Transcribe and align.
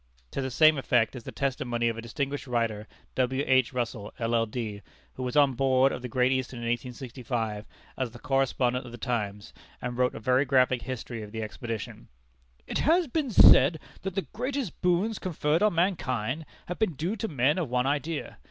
To 0.31 0.41
the 0.41 0.49
same 0.49 0.79
effect 0.79 1.15
is 1.15 1.25
the 1.25 1.31
testimony 1.31 1.87
of 1.87 1.95
a 1.95 2.01
distinguished 2.01 2.47
writer, 2.47 2.87
W. 3.13 3.43
H. 3.45 3.71
Russell, 3.71 4.11
LL.D., 4.19 4.81
who 5.13 5.21
was 5.21 5.35
on 5.37 5.53
board 5.53 5.91
of 5.91 6.01
the 6.01 6.07
Great 6.07 6.31
Eastern 6.31 6.57
in 6.63 6.69
1865, 6.69 7.67
as 7.99 8.09
the 8.09 8.17
correspondent 8.17 8.83
of 8.83 8.91
The 8.91 8.97
Times, 8.97 9.53
and 9.79 9.95
wrote 9.99 10.15
a 10.15 10.19
very 10.19 10.43
graphic 10.43 10.81
History 10.81 11.21
of 11.21 11.31
the 11.31 11.43
Expedition 11.43 12.07
(p. 12.65 12.73
10): 12.73 12.73
"It 12.73 12.77
has 12.91 13.05
been 13.05 13.29
said 13.29 13.79
that 14.01 14.15
the 14.15 14.23
greatest 14.33 14.81
boons 14.81 15.19
conferred 15.19 15.61
on 15.61 15.75
mankind, 15.75 16.47
have 16.65 16.79
been 16.79 16.93
due 16.93 17.15
to 17.17 17.27
men 17.27 17.59
of 17.59 17.69
one 17.69 17.85
idea. 17.85 18.39